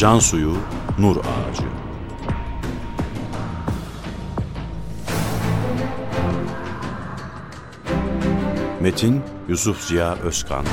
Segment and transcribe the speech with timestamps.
[0.00, 0.56] Can suyu,
[0.98, 1.62] nur ağacı.
[8.80, 10.64] Metin Yusuf Ziya Özkan.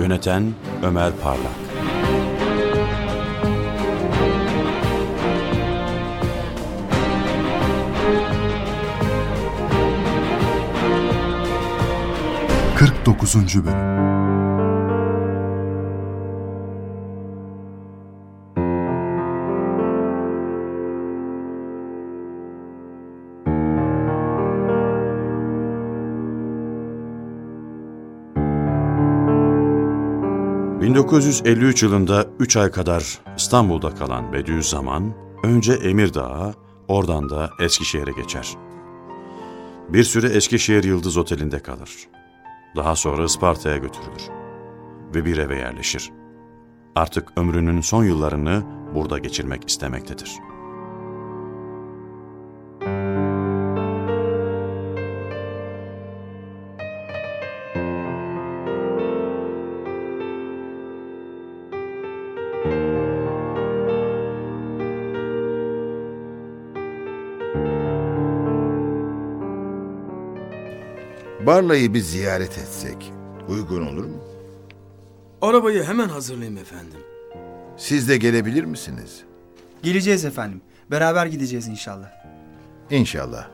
[0.00, 1.52] Yöneten Ömer Parlak.
[12.76, 14.19] Kırk dokuzuncu Bölüm
[31.10, 35.14] ...1953 yılında 3 ay kadar İstanbul'da kalan Bediüzzaman...
[35.42, 36.54] ...önce Emirdağ'a,
[36.88, 38.56] oradan da Eskişehir'e geçer.
[39.88, 41.90] Bir süre Eskişehir Yıldız Oteli'nde kalır.
[42.76, 44.22] Daha sonra Isparta'ya götürülür
[45.14, 46.10] ve bir eve yerleşir.
[46.94, 48.62] Artık ömrünün son yıllarını
[48.94, 50.49] burada geçirmek istemektedir.
[71.60, 73.12] Barla'yı bir ziyaret etsek
[73.48, 74.24] uygun olur mu?
[75.42, 76.98] Arabayı hemen hazırlayayım efendim.
[77.76, 79.20] Siz de gelebilir misiniz?
[79.82, 80.60] Geleceğiz efendim.
[80.90, 82.10] Beraber gideceğiz inşallah.
[82.90, 83.48] İnşallah.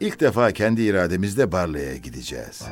[0.00, 2.62] İlk defa kendi irademizle Barla'ya gideceğiz.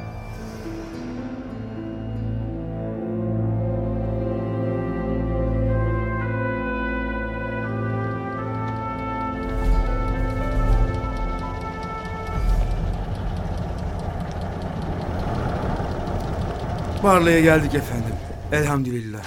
[17.02, 18.14] Barla'ya geldik efendim.
[18.52, 19.22] Elhamdülillah.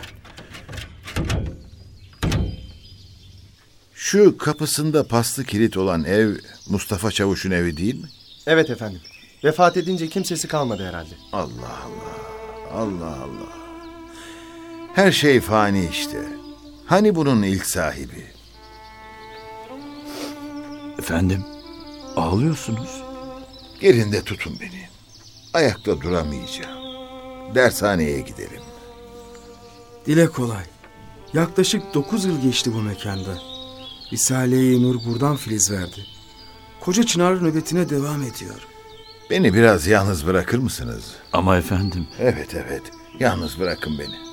[3.95, 6.35] Şu kapısında paslı kilit olan ev
[6.69, 8.07] Mustafa Çavuş'un evi değil mi?
[8.47, 9.01] Evet efendim.
[9.43, 11.13] Vefat edince kimsesi kalmadı herhalde.
[11.33, 11.49] Allah
[11.85, 12.81] Allah.
[12.81, 13.53] Allah Allah.
[14.95, 16.17] Her şey fani işte.
[16.85, 18.25] Hani bunun ilk sahibi?
[20.99, 21.43] Efendim,
[22.15, 23.01] ağlıyorsunuz.
[23.81, 24.87] Gerinde tutun beni.
[25.53, 26.82] Ayakta duramayacağım.
[27.55, 28.61] Dershaneye gidelim.
[30.05, 30.63] Dile kolay.
[31.33, 33.37] Yaklaşık 9 yıl geçti bu mekanda.
[34.11, 36.05] Risale-i Nur buradan filiz verdi.
[36.79, 38.67] Koca Çınar nöbetine devam ediyor.
[39.29, 41.15] Beni biraz yalnız bırakır mısınız?
[41.33, 42.81] Ama efendim, Evet evet.
[43.19, 44.32] Yalnız bırakın beni.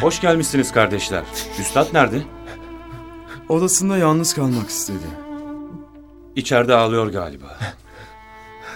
[0.00, 1.22] Hoş gelmişsiniz kardeşler.
[1.60, 2.22] Üstad nerede?
[3.48, 5.06] Odasında yalnız kalmak istedi.
[6.36, 7.58] İçeride ağlıyor galiba.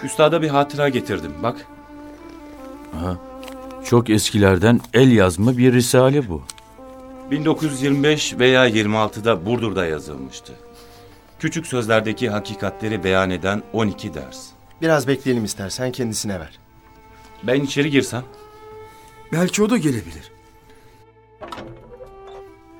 [0.03, 1.67] Üstada bir hatıra getirdim bak.
[3.85, 6.43] çok eskilerden el yazma bir risale bu.
[7.31, 10.53] 1925 veya 26'da Burdur'da yazılmıştı.
[11.39, 14.45] Küçük sözlerdeki hakikatleri beyan eden 12 ders.
[14.81, 16.59] Biraz bekleyelim istersen kendisine ver.
[17.43, 18.23] Ben içeri girsem?
[19.31, 20.34] Belki o da gelebilir.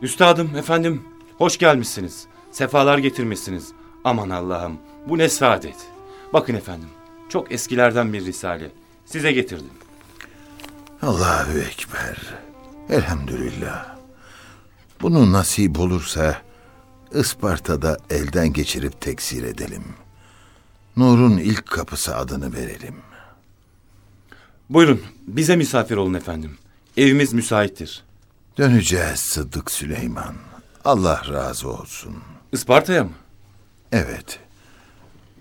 [0.06, 1.04] Üstadım, efendim,
[1.38, 2.26] hoş gelmişsiniz.
[2.52, 3.72] Sefalar getirmişsiniz.
[4.04, 4.78] Aman Allah'ım,
[5.08, 5.76] bu ne saadet.
[6.34, 6.90] Bakın efendim,
[7.30, 8.72] çok eskilerden bir risale.
[9.06, 9.70] Size getirdim.
[11.02, 12.18] Allahu Ekber.
[12.90, 13.96] Elhamdülillah.
[15.02, 16.42] Bunu nasip olursa
[17.14, 19.84] Isparta'da elden geçirip teksir edelim.
[20.98, 22.96] Nur'un ilk kapısı adını verelim.
[24.70, 26.58] Buyurun, bize misafir olun efendim.
[26.98, 28.04] Evimiz müsaittir.
[28.58, 30.36] Döneceğiz Sıddık Süleyman.
[30.86, 32.16] Allah razı olsun.
[32.52, 33.12] Isparta'ya mı?
[33.92, 34.40] Evet.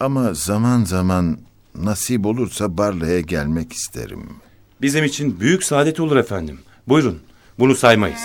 [0.01, 1.39] Ama zaman zaman
[1.75, 4.29] nasip olursa Barla'ya gelmek isterim.
[4.83, 6.61] Bizim için büyük saadet olur efendim.
[6.89, 7.23] Buyurun,
[7.59, 8.21] bunu saymayız.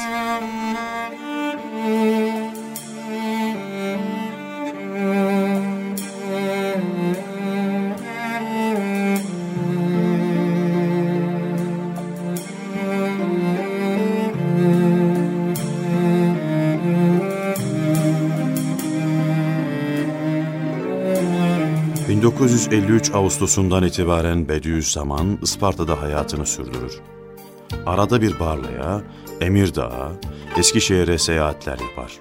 [22.60, 27.00] 1953 Ağustos'undan itibaren Bediüzzaman Isparta'da hayatını sürdürür.
[27.86, 29.02] Arada bir Barla'ya,
[29.42, 30.12] Emirdağ'a,
[30.58, 32.12] Eskişehir'e seyahatler yapar.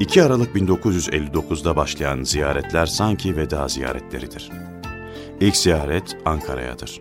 [0.00, 4.50] 2 Aralık 1959'da başlayan ziyaretler sanki veda ziyaretleridir.
[5.40, 7.00] İlk ziyaret Ankara'yadır.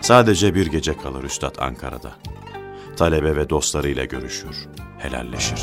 [0.00, 2.12] Sadece bir gece kalır Üstad Ankara'da.
[2.96, 4.68] Talebe ve dostlarıyla görüşür,
[4.98, 5.60] helalleşir.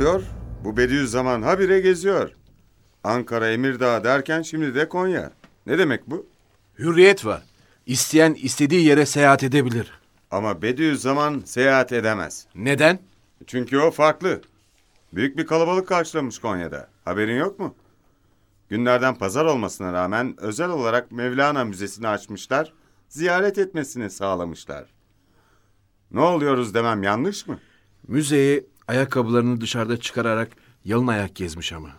[0.00, 0.22] Oluyor?
[0.64, 2.30] Bu Bediüzzaman habire geziyor.
[3.04, 5.32] Ankara, Emirdağ derken şimdi de Konya.
[5.66, 6.26] Ne demek bu?
[6.78, 7.42] Hürriyet var.
[7.86, 9.92] İsteyen istediği yere seyahat edebilir.
[10.30, 12.46] Ama Bediüzzaman seyahat edemez.
[12.54, 12.98] Neden?
[13.46, 14.40] Çünkü o farklı.
[15.12, 16.88] Büyük bir kalabalık karşılamış Konya'da.
[17.04, 17.74] Haberin yok mu?
[18.68, 22.72] Günlerden pazar olmasına rağmen özel olarak Mevlana Müzesi'ni açmışlar,
[23.08, 24.84] ziyaret etmesini sağlamışlar.
[26.10, 27.58] Ne oluyoruz demem yanlış mı?
[28.08, 30.48] Müzeyi ayakkabılarını dışarıda çıkararak
[30.84, 31.90] yalın ayak gezmiş ama.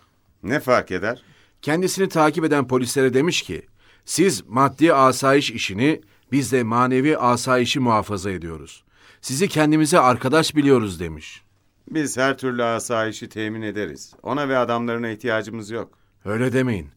[0.44, 1.24] Ne fark eder?
[1.62, 3.66] Kendisini takip eden polislere demiş ki,
[4.06, 6.02] siz maddi asayiş işini,
[6.32, 8.84] biz de manevi asayişi muhafaza ediyoruz.
[9.22, 11.42] Sizi kendimize arkadaş biliyoruz demiş.
[11.90, 14.14] Biz her türlü asayişi temin ederiz.
[14.24, 15.98] Ona ve adamlarına ihtiyacımız yok.
[16.26, 16.90] Öyle demeyin.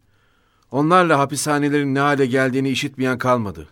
[0.71, 3.69] Onlarla hapishanelerin ne hale geldiğini işitmeyen kalmadı.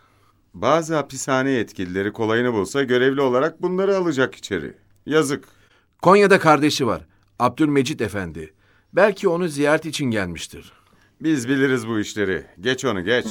[0.54, 4.74] Bazı hapishane yetkilileri kolayını bulsa görevli olarak bunları alacak içeri.
[5.06, 5.44] Yazık.
[6.02, 7.02] Konya'da kardeşi var.
[7.38, 8.54] Abdülmecit Efendi.
[8.92, 10.72] Belki onu ziyaret için gelmiştir.
[11.20, 12.46] Biz biliriz bu işleri.
[12.60, 13.26] Geç onu geç.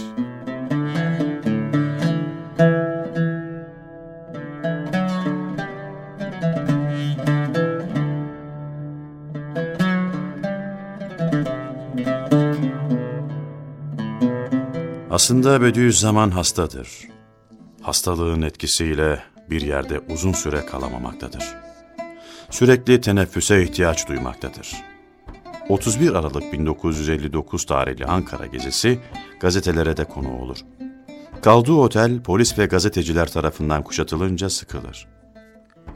[15.09, 16.89] Aslında Bediüzzaman hastadır.
[17.81, 21.70] Hastalığın etkisiyle bir yerde uzun süre kalamamaktadır.
[22.51, 24.75] Sürekli teneffüse ihtiyaç duymaktadır.
[25.69, 28.99] 31 Aralık 1959 tarihli Ankara gezisi
[29.39, 30.57] gazetelere de konu olur.
[31.41, 35.07] Kaldığı otel polis ve gazeteciler tarafından kuşatılınca sıkılır.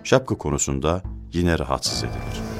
[0.03, 1.01] Şapka konusunda
[1.33, 2.54] yine rahatsız edilir.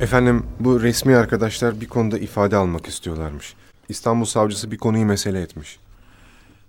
[0.00, 3.54] Efendim bu resmi arkadaşlar bir konuda ifade almak istiyorlarmış.
[3.88, 5.78] İstanbul savcısı bir konuyu mesele etmiş.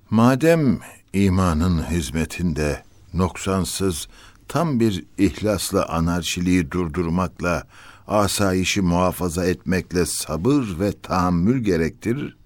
[0.10, 0.80] Madem
[1.14, 2.84] imanın hizmetinde
[3.14, 4.08] noksansız
[4.48, 7.64] tam bir ihlasla anarşiliği durdurmakla,
[8.08, 12.38] asayişi muhafaza etmekle sabır ve tahammül gerektirir,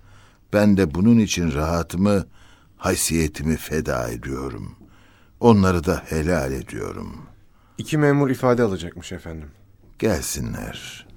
[0.53, 2.25] ben de bunun için rahatımı,
[2.77, 4.75] haysiyetimi feda ediyorum.
[5.39, 7.17] Onları da helal ediyorum.
[7.77, 9.49] İki memur ifade alacakmış efendim.
[9.99, 11.07] Gelsinler.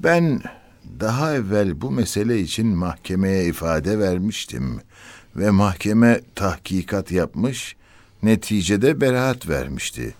[0.00, 0.42] Ben
[1.00, 4.80] daha evvel bu mesele için mahkemeye ifade vermiştim
[5.36, 7.76] ve mahkeme tahkikat yapmış,
[8.22, 10.14] neticede beraat vermişti.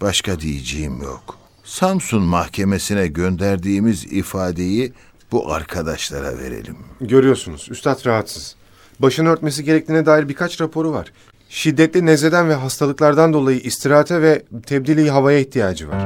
[0.00, 1.38] Başka diyeceğim yok.
[1.64, 4.92] Samsun mahkemesine gönderdiğimiz ifadeyi
[5.32, 6.76] bu arkadaşlara verelim.
[7.00, 8.56] Görüyorsunuz üstad rahatsız.
[8.98, 11.12] Başını örtmesi gerektiğine dair birkaç raporu var.
[11.54, 16.00] Şiddetli nezleden ve hastalıklardan dolayı istirahate ve tebdili havaya ihtiyacı var.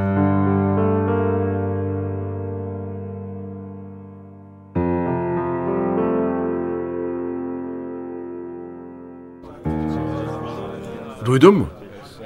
[11.25, 11.69] Duydun mu?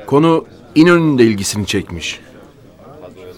[0.06, 2.20] Konu İnönü'nün de ilgisini çekmiş.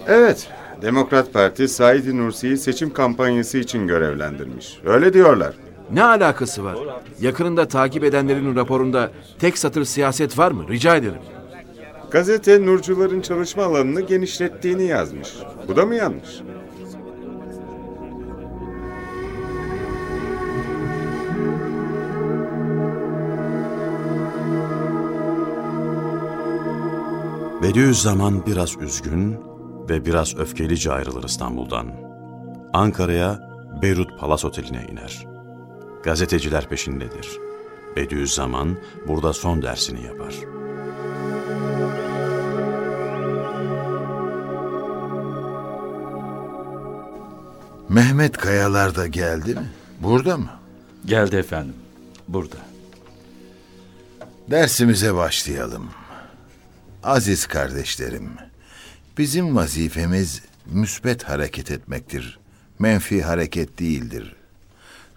[0.07, 0.49] Evet,
[0.83, 4.79] Demokrat Parti Said Nursi'yi seçim kampanyası için görevlendirmiş.
[4.85, 5.55] Öyle diyorlar.
[5.91, 6.79] Ne alakası var?
[7.21, 10.69] Yakınında takip edenlerin raporunda tek satır siyaset var mı?
[10.69, 11.21] Rica ederim.
[12.11, 15.29] Gazete Nurcuların çalışma alanını genişlettiğini yazmış.
[15.69, 16.41] Bu da mı yanlış?
[27.63, 29.37] Bediüzzaman biraz üzgün
[29.89, 31.87] ve biraz öfkelice ayrılır İstanbul'dan.
[32.73, 33.51] Ankara'ya
[33.83, 35.32] Beyrut Palas Oteli'ne iner.
[36.03, 37.29] Gazeteciler peşindedir.
[37.97, 38.77] Bediüzzaman
[39.09, 40.35] burada son dersini yapar.
[47.89, 49.71] Mehmet Kayalar da geldi mi?
[50.01, 50.51] Burada mı?
[51.07, 51.75] Geldi efendim.
[52.29, 52.57] Burada.
[54.51, 55.91] Dersimize başlayalım.
[57.03, 58.31] Aziz kardeşlerim,
[59.19, 62.39] bizim vazifemiz müsbet hareket etmektir.
[62.79, 64.37] Menfi hareket değildir.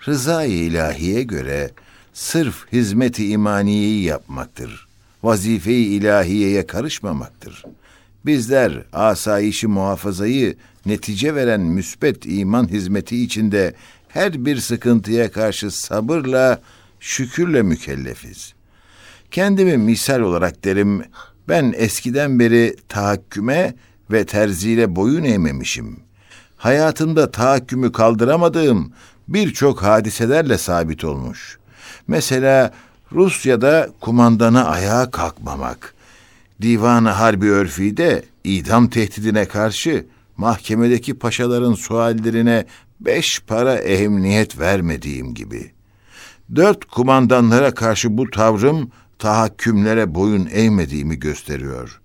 [0.07, 1.71] Rıza-i ilahiye göre
[2.13, 4.87] sırf hizmeti imaniyeyi yapmaktır.
[5.23, 7.63] Vazife-i ilahiyeye karışmamaktır.
[8.25, 13.73] Bizler asayişi muhafazayı netice veren müsbet iman hizmeti içinde
[14.07, 16.61] her bir sıkıntıya karşı sabırla,
[16.99, 18.53] şükürle mükellefiz.
[19.31, 21.03] Kendimi misal olarak derim,
[21.47, 23.75] Ben eskiden beri tahakküme
[24.11, 25.99] ve terziyle boyun eğmemişim.
[26.57, 28.91] Hayatımda tahakkümü kaldıramadığım
[29.27, 31.59] birçok hadiselerle sabit olmuş.
[32.07, 32.73] Mesela
[33.11, 35.95] Rusya'da kumandana ayağa kalkmamak.
[36.61, 40.05] Divan-ı Harbi Örfi'de idam tehdidine karşı
[40.37, 42.65] mahkemedeki paşaların suallerine
[42.99, 45.71] beş para ehemmiyet vermediğim gibi.
[46.55, 52.01] Dört kumandanlara karşı bu tavrım tahakkümlere boyun eğmediğimi gösteriyor.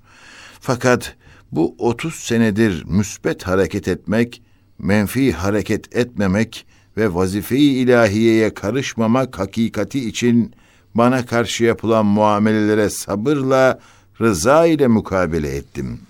[0.61, 1.17] Fakat
[1.53, 4.43] bu 30 senedir müsbet hareket etmek,
[4.79, 6.67] menfi hareket etmemek
[7.01, 10.55] ve vazife-i ilahiyeye karışmamak hakikati için
[10.95, 13.81] bana karşı yapılan muamelelere sabırla,
[14.21, 16.01] rıza ile mukabele ettim.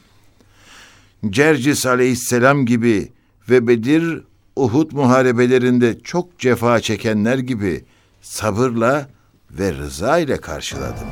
[1.31, 3.09] Cercis aleyhisselam gibi
[3.51, 4.25] ve Bedir,
[4.57, 7.85] Uhud muharebelerinde çok cefa çekenler gibi
[8.23, 9.09] sabırla
[9.51, 11.09] ve rıza ile karşıladım.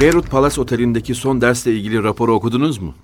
[0.00, 2.94] Beyrut Palace Oteli'ndeki son dersle ilgili raporu okudunuz mu?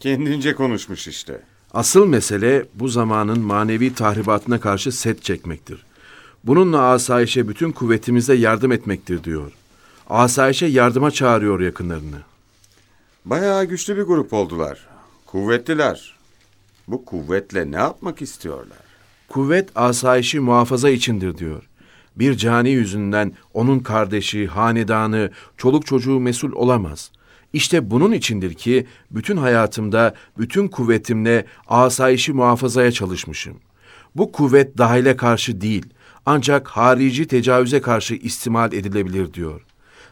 [0.00, 1.40] Kendince konuşmuş işte.
[1.74, 5.84] Asıl mesele bu zamanın manevi tahribatına karşı set çekmektir.
[6.44, 9.52] Bununla asayişe bütün kuvvetimizle yardım etmektir diyor.
[10.10, 12.18] Asayişe yardıma çağırıyor yakınlarını.
[13.24, 14.86] Bayağı güçlü bir grup oldular.
[15.26, 16.14] Kuvvetliler.
[16.88, 18.78] Bu kuvvetle ne yapmak istiyorlar?
[19.28, 21.62] Kuvvet asayişi muhafaza içindir diyor.
[22.16, 27.10] Bir cani yüzünden onun kardeşi, hanedanı, çoluk çocuğu mesul olamaz.
[27.52, 33.56] İşte bunun içindir ki bütün hayatımda, bütün kuvvetimle asayişi muhafazaya çalışmışım.
[34.16, 35.86] Bu kuvvet dahile karşı değil,
[36.26, 39.60] ancak harici tecavüze karşı istimal edilebilir diyor.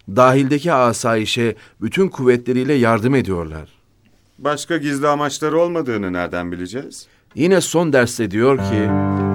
[0.09, 3.69] Dahildeki asayişe bütün kuvvetleriyle yardım ediyorlar.
[4.39, 7.07] Başka gizli amaçları olmadığını nereden bileceğiz?
[7.35, 9.30] Yine son derste diyor ki...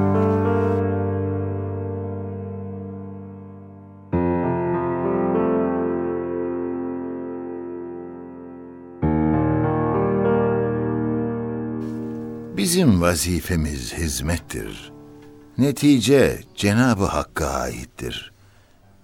[12.75, 14.91] Bizim vazifemiz hizmettir.
[15.58, 18.32] Netice Cenabı Hakk'a aittir.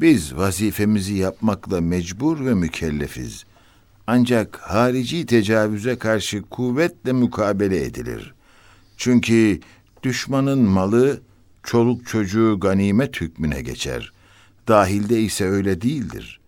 [0.01, 3.43] Biz vazifemizi yapmakla mecbur ve mükellefiz.
[4.07, 8.33] Ancak harici tecavüze karşı kuvvetle mukabele edilir.
[8.97, 9.59] Çünkü
[10.03, 11.21] düşmanın malı
[11.63, 14.11] çoluk çocuğu ganimet hükmüne geçer.
[14.67, 16.39] Dahilde ise öyle değildir.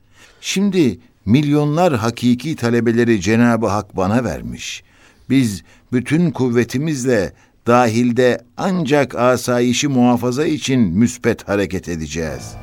[0.41, 4.83] Şimdi milyonlar hakiki talebeleri Cenabı Hak bana vermiş.
[5.29, 5.63] Biz
[5.93, 7.33] bütün kuvvetimizle
[7.67, 12.55] dahilde ancak asayişi muhafaza için müspet hareket edeceğiz.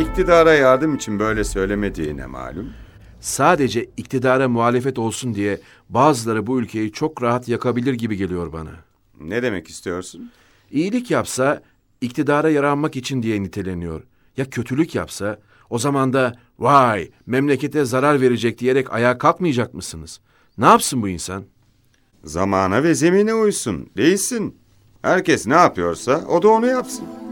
[0.00, 2.72] İktidara yardım için böyle söylemediğine malum.
[3.20, 8.70] Sadece iktidara muhalefet olsun diye bazıları bu ülkeyi çok rahat yakabilir gibi geliyor bana.
[9.20, 10.30] Ne demek istiyorsun?
[10.70, 11.62] İyilik yapsa
[12.00, 14.02] iktidara yaranmak için diye niteleniyor.
[14.36, 15.38] Ya kötülük yapsa
[15.70, 20.20] o zaman da vay memlekete zarar verecek diyerek ayağa kalkmayacak mısınız?
[20.58, 21.44] Ne yapsın bu insan?
[22.24, 24.56] Zamana ve zemine uysun, değilsin.
[25.02, 27.27] Herkes ne yapıyorsa o da onu yapsın.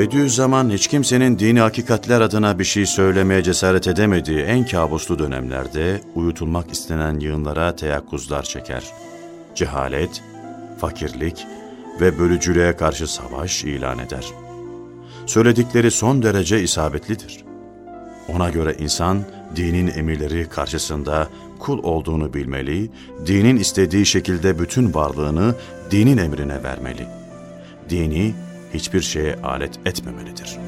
[0.00, 6.72] Bediüzzaman hiç kimsenin dini hakikatler adına bir şey söylemeye cesaret edemediği en kabuslu dönemlerde uyutulmak
[6.72, 8.84] istenen yığınlara teyakkuzlar çeker.
[9.54, 10.22] Cehalet,
[10.78, 11.46] fakirlik
[12.00, 14.24] ve bölücülüğe karşı savaş ilan eder.
[15.26, 17.44] Söyledikleri son derece isabetlidir.
[18.28, 19.24] Ona göre insan
[19.56, 21.28] dinin emirleri karşısında
[21.58, 22.90] kul olduğunu bilmeli,
[23.26, 25.54] dinin istediği şekilde bütün varlığını
[25.90, 27.06] dinin emrine vermeli.
[27.90, 28.34] Dini
[28.74, 30.58] hiçbir şeye alet etmemelidir.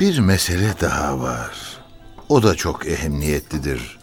[0.00, 1.80] Bir mesele daha var.
[2.28, 3.98] O da çok ehemmiyetlidir.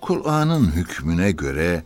[0.00, 1.82] Kur'an'ın hükmüne göre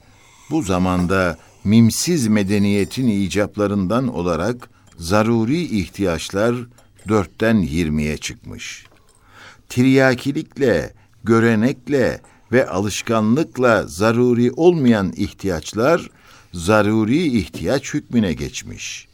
[0.51, 6.57] bu zamanda mimsiz medeniyetin icaplarından olarak zaruri ihtiyaçlar
[7.09, 8.87] dörtten yirmiye çıkmış.
[9.69, 10.93] Tiryakilikle,
[11.25, 12.21] görenekle
[12.53, 16.11] ve alışkanlıkla zaruri olmayan ihtiyaçlar
[16.53, 19.09] zaruri ihtiyaç hükmüne geçmiş.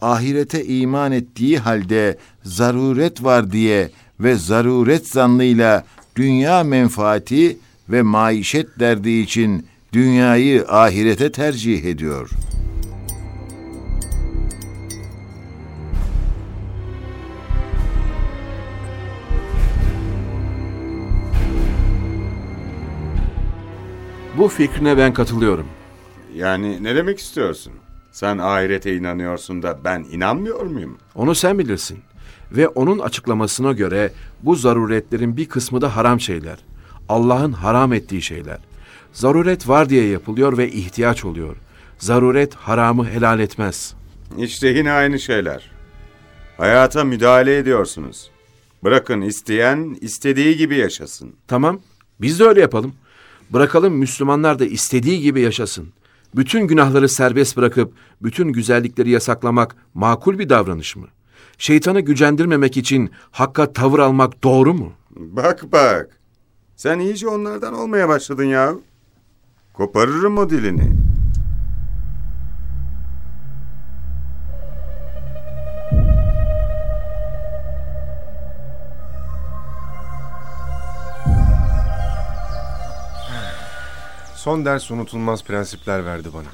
[0.00, 5.84] Ahirete iman ettiği halde zaruret var diye ve zaruret zannıyla
[6.16, 12.30] dünya menfaati ve maişet derdi için dünyayı ahirete tercih ediyor.
[24.38, 25.66] Bu fikrine ben katılıyorum.
[26.34, 27.72] Yani ne demek istiyorsun?
[28.12, 30.98] Sen ahirete inanıyorsun da ben inanmıyor muyum?
[31.14, 31.98] Onu sen bilirsin.
[32.52, 34.12] Ve onun açıklamasına göre
[34.42, 36.58] bu zaruretlerin bir kısmı da haram şeyler.
[37.08, 38.58] Allah'ın haram ettiği şeyler.
[39.12, 41.56] Zaruret var diye yapılıyor ve ihtiyaç oluyor.
[41.98, 43.94] Zaruret haramı helal etmez.
[44.38, 45.70] İşte yine aynı şeyler.
[46.56, 48.30] Hayata müdahale ediyorsunuz.
[48.84, 51.34] Bırakın isteyen istediği gibi yaşasın.
[51.48, 51.80] Tamam,
[52.20, 52.94] biz de öyle yapalım.
[53.54, 55.88] Bırakalım Müslümanlar da istediği gibi yaşasın.
[56.36, 57.92] Bütün günahları serbest bırakıp
[58.22, 61.06] bütün güzellikleri yasaklamak makul bir davranış mı?
[61.58, 64.92] Şeytanı gücendirmemek için hakka tavır almak doğru mu?
[65.10, 66.18] Bak bak.
[66.76, 68.74] Sen iyice onlardan olmaya başladın ya.
[69.72, 71.03] Koparırım o dilini.
[84.44, 86.48] Son ders unutulmaz prensipler verdi bana.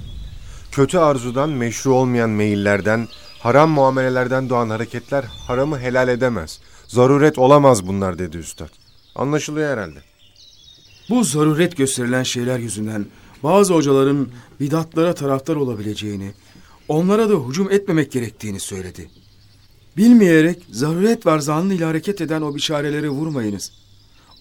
[0.73, 6.61] Kötü arzudan, meşru olmayan meyillerden, haram muamelelerden doğan hareketler haramı helal edemez.
[6.87, 8.69] Zaruret olamaz bunlar dedi üstad.
[9.15, 9.99] Anlaşılıyor herhalde.
[11.09, 13.07] Bu zaruret gösterilen şeyler yüzünden
[13.43, 14.29] bazı hocaların
[14.61, 16.33] bidatlara taraftar olabileceğini,
[16.89, 19.11] onlara da hücum etmemek gerektiğini söyledi.
[19.97, 23.73] Bilmeyerek zaruret var zannıyla hareket eden o bişareleri vurmayınız.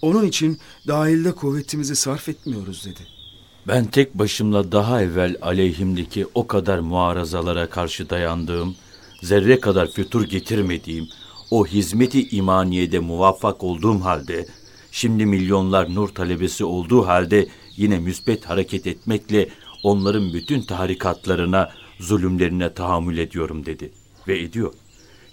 [0.01, 3.18] Onun için dahilde kuvvetimizi sarf etmiyoruz dedi.
[3.67, 8.75] Ben tek başımla daha evvel aleyhimdeki o kadar muarazalara karşı dayandığım,
[9.21, 11.07] zerre kadar fütur getirmediğim,
[11.51, 14.45] o hizmeti imaniyede muvaffak olduğum halde,
[14.91, 19.49] şimdi milyonlar nur talebesi olduğu halde yine müsbet hareket etmekle
[19.83, 23.91] onların bütün tahrikatlarına, zulümlerine tahammül ediyorum dedi.
[24.27, 24.73] Ve ediyor.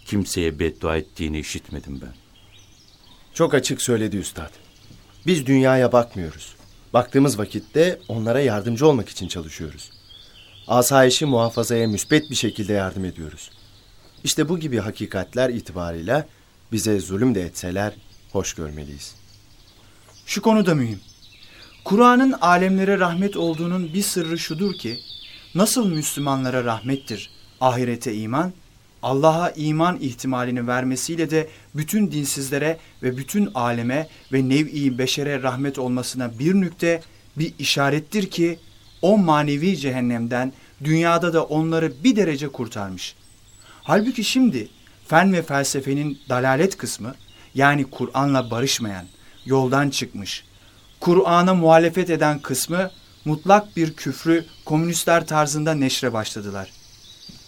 [0.04, 2.14] Kimseye beddua ettiğini işitmedim ben.
[3.34, 4.50] Çok açık söyledi üstad.
[5.26, 6.55] Biz dünyaya bakmıyoruz.
[6.96, 9.90] Baktığımız vakitte onlara yardımcı olmak için çalışıyoruz.
[10.68, 13.50] Asayişi muhafazaya müsbet bir şekilde yardım ediyoruz.
[14.24, 16.26] İşte bu gibi hakikatler itibarıyla
[16.72, 17.92] bize zulüm de etseler
[18.32, 19.14] hoş görmeliyiz.
[20.26, 21.00] Şu konu da mühim.
[21.84, 24.98] Kur'an'ın alemlere rahmet olduğunun bir sırrı şudur ki,
[25.54, 27.30] nasıl Müslümanlara rahmettir
[27.60, 28.52] ahirete iman,
[29.06, 36.38] Allah'a iman ihtimalini vermesiyle de bütün dinsizlere ve bütün aleme ve nev'i beşere rahmet olmasına
[36.38, 37.02] bir nükte
[37.36, 38.58] bir işarettir ki
[39.02, 40.52] o manevi cehennemden
[40.84, 43.14] dünyada da onları bir derece kurtarmış.
[43.82, 44.68] Halbuki şimdi
[45.08, 47.14] fen ve felsefenin dalalet kısmı
[47.54, 49.06] yani Kur'an'la barışmayan,
[49.44, 50.44] yoldan çıkmış,
[51.00, 52.90] Kur'an'a muhalefet eden kısmı
[53.24, 56.75] mutlak bir küfrü komünistler tarzında neşre başladılar.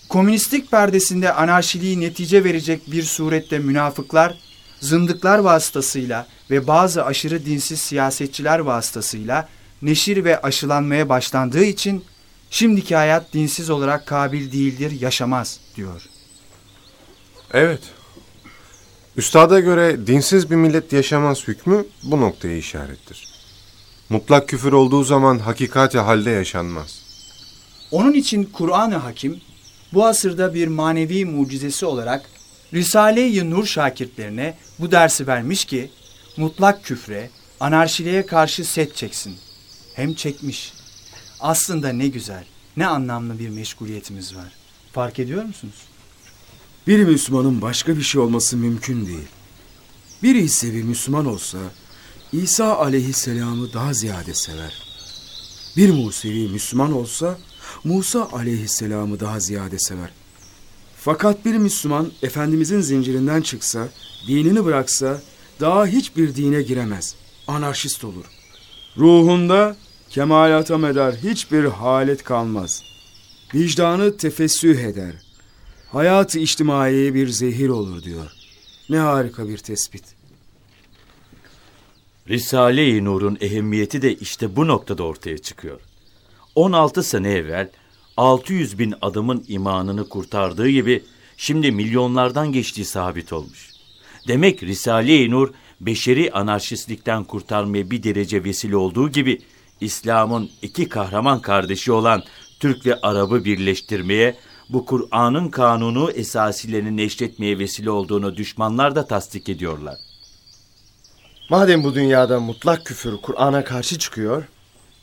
[0.09, 4.39] Komünistlik perdesinde anarşiliği netice verecek bir surette münafıklar,
[4.81, 9.49] zındıklar vasıtasıyla ve bazı aşırı dinsiz siyasetçiler vasıtasıyla
[9.83, 12.05] neşir ve aşılanmaya başlandığı için
[12.51, 16.03] şimdiki hayat dinsiz olarak kabil değildir, yaşamaz diyor.
[17.53, 17.81] Evet.
[19.17, 23.29] Üstada göre dinsiz bir millet yaşamaz hükmü bu noktaya işarettir.
[24.09, 27.03] Mutlak küfür olduğu zaman hakikati halde yaşanmaz.
[27.91, 29.41] Onun için Kur'an-ı Hakim
[29.93, 32.31] bu asırda bir manevi mucizesi olarak
[32.75, 35.91] Risale-i Nur şakirtlerine bu dersi vermiş ki
[36.37, 39.37] mutlak küfre, anarşiliğe karşı set çeksin.
[39.95, 40.73] Hem çekmiş.
[41.41, 42.45] Aslında ne güzel,
[42.77, 44.53] ne anlamlı bir meşguliyetimiz var.
[44.93, 45.75] Fark ediyor musunuz?
[46.87, 49.29] Bir Müslümanın başka bir şey olması mümkün değil.
[50.23, 50.35] Bir
[50.83, 51.59] Müslüman olsa
[52.33, 54.83] İsa aleyhisselamı daha ziyade sever.
[55.77, 57.39] Bir Musevi Müslüman olsa
[57.85, 60.11] Musa aleyhisselamı daha ziyade sever.
[61.01, 63.89] Fakat bir Müslüman Efendimizin zincirinden çıksa,
[64.29, 65.23] dinini bıraksa
[65.61, 67.15] daha hiçbir dine giremez.
[67.47, 68.25] Anarşist olur.
[68.97, 69.77] Ruhunda
[70.11, 72.83] kemalata medar hiçbir halet kalmaz.
[73.55, 75.15] Vicdanı tefessüh eder.
[75.93, 78.31] Hayat-ı içtimaiye bir zehir olur diyor.
[78.89, 80.05] Ne harika bir tespit.
[82.29, 85.81] Risale-i Nur'un ehemmiyeti de işte bu noktada ortaya çıkıyor.
[86.59, 87.71] 16 sene evvel
[88.17, 91.05] 600 bin adamın imanını kurtardığı gibi
[91.37, 93.71] şimdi milyonlardan geçtiği sabit olmuş.
[94.29, 99.41] Demek Risale-i Nur beşeri anarşistlikten kurtarmaya bir derece vesile olduğu gibi
[99.81, 102.23] İslam'ın iki kahraman kardeşi olan
[102.61, 104.37] Türk ve Arap'ı birleştirmeye,
[104.69, 109.97] bu Kur'an'ın kanunu esasilerini neşretmeye vesile olduğunu düşmanlar da tasdik ediyorlar.
[111.51, 114.45] Madem bu dünyada mutlak küfür Kur'an'a karşı çıkıyor,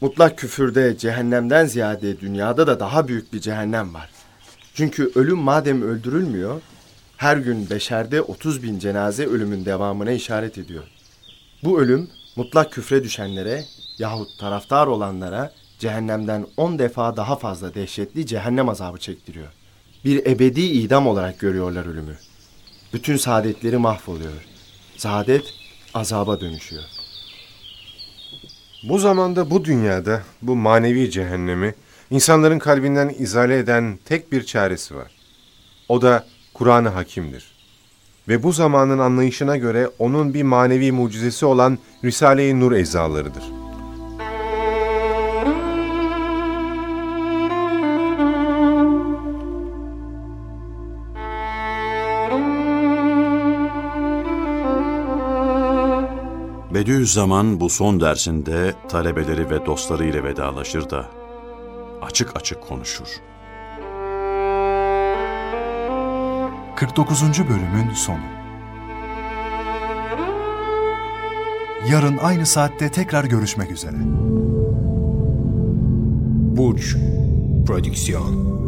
[0.05, 4.09] mutlak küfürde cehennemden ziyade dünyada da daha büyük bir cehennem var.
[4.73, 6.61] Çünkü ölüm madem öldürülmüyor,
[7.17, 10.83] her gün beşerde 30 bin cenaze ölümün devamına işaret ediyor.
[11.63, 13.65] Bu ölüm mutlak küfre düşenlere
[13.97, 19.47] yahut taraftar olanlara cehennemden on defa daha fazla dehşetli cehennem azabı çektiriyor.
[20.05, 22.17] Bir ebedi idam olarak görüyorlar ölümü.
[22.93, 24.45] Bütün saadetleri mahvoluyor.
[24.97, 25.43] Saadet
[25.93, 26.94] azaba dönüşüyor.
[28.89, 31.73] Bu zamanda bu dünyada bu manevi cehennemi
[32.11, 35.11] insanların kalbinden izale eden tek bir çaresi var.
[35.89, 37.55] O da Kur'an-ı Hakim'dir.
[38.27, 43.43] Ve bu zamanın anlayışına göre onun bir manevi mucizesi olan Risale-i Nur eczalarıdır.
[56.85, 61.05] Bediüzzaman bu son dersinde talebeleri ve dostları ile vedalaşır da
[62.01, 63.07] açık açık konuşur.
[66.75, 67.21] 49.
[67.49, 68.17] bölümün sonu.
[71.89, 73.97] Yarın aynı saatte tekrar görüşmek üzere.
[76.57, 76.95] Burç
[77.67, 78.64] Prodüksiyon